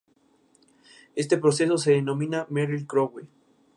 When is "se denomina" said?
1.77-2.47